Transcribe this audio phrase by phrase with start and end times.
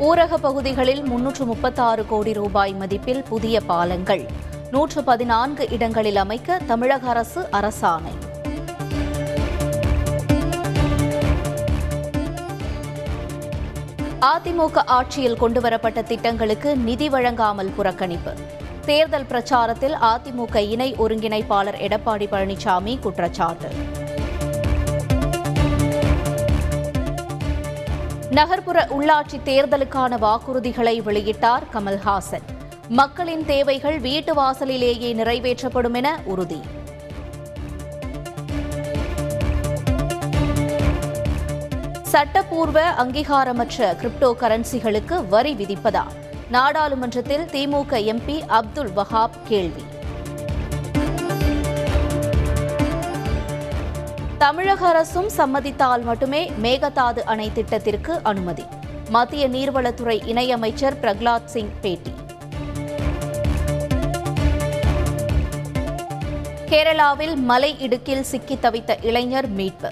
[0.00, 4.26] ஊரக பகுதிகளில் முன்னூற்று முப்பத்தாறு கோடி ரூபாய் மதிப்பில் புதிய பாலங்கள்.
[4.70, 8.12] நூற்று பதினான்கு இடங்களில் அமைக்க தமிழக அரசு அரசாணை.
[14.20, 18.34] அதிமுக ஆட்சியில் கொண்டுவரப்பட்ட திட்டங்களுக்கு நிதி வழங்காமல் புறக்கணிப்பு.
[18.86, 23.68] தேர்தல் பிரச்சாரத்தில் அதிமுக இணை ஒருங்கிணைப்பாளர் எடப்பாடி பழனிசாமி குற்றச்சாட்டு.
[28.36, 32.46] நகர்ப்புற உள்ளாட்சி தேர்தலுக்கான வாக்குறுதிகளை வெளியிட்டார் கமல்ஹாசன்.
[32.88, 36.60] மக்களின் தேவைகள் வீட்டு வாசலிலேயே நிறைவேற்றப்படும் என உறுதி.
[42.02, 46.04] சட்டப்பூர்வ அங்கீகாரமற்ற கிரிப்டோ கரன்சிகளுக்கு வரி விதிப்பதா?
[46.50, 49.84] நாடாளுமன்றத்தில் திமுக எம்பி அப்துல் வஹாப் கேள்வி.
[54.46, 58.64] தமிழக அரசும் சம்மதித்தால் மட்டுமே மேகதாது அணை திட்டத்திற்கு அனுமதி.
[59.08, 62.12] மத்திய நீர்வளத்துறை இணையமைச்சர் பிரகலாத் சிங் பேட்டி.
[66.66, 69.90] கேரளாவில் மலை இடுக்கில் சிக்கி தவித்த இளைஞர் மீட்பு.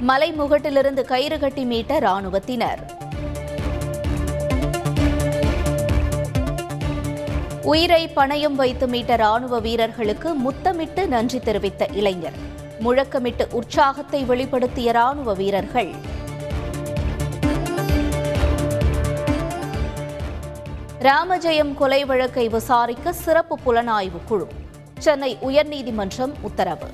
[0.00, 2.78] மலை முகட்டிலிருந்து கயிறு கட்டி மீட்ட ராணுவத்தினர்
[7.62, 12.46] உயிரை பணயம் வைத்து மீட்ட ராணுவ வீரர்களுக்கு முத்தமிட்டு நன்றி தெரிவித்த இளைஞர்.
[12.80, 15.94] முழக்கமிட்டு உற்சாகத்தை வெளிப்படுத்திய ராணுவ வீரர்கள்.
[20.98, 24.46] ராமஜெயம் கொலை வழக்கை விசாரிக்க சிறப்பு புலனாய்வு குழு.
[24.98, 26.86] சென்னை உயர்நீதிமன்றம் உத்தரவு.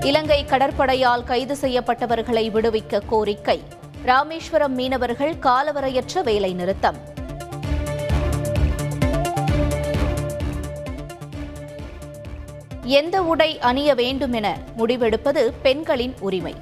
[0.00, 3.62] இலங்கை கடற்படையால் கைது செய்யப்பட்டவர்களை விடுவிக்க கோரிக்கை.
[4.02, 7.14] ராமேஸ்வரம் மீனவர்கள் காலவரையற்ற வேலை நிறுத்தம்
[12.86, 16.54] எந்த உடை அணிய வேண்டும் என முடிவெடுப்பது பெண்களின் உரிமை.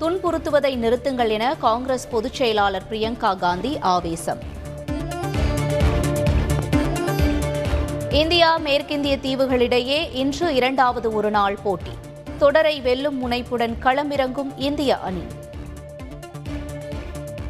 [0.00, 4.38] துன்புறுத்துவதை நிறுத்துங்கள் என காங்கிரஸ் பொதுச் செயலாளர் பிரியங்கா காந்தி ஆவேசம்.
[8.10, 11.90] இந்தியா மேற்கிந்திய தீவுகளிடையே இன்று இரண்டாவது ஒருநாள் போட்டி.
[12.38, 15.22] தொடரை வெல்லும் முனைப்புடன் களமிறங்கும் இந்திய அணி.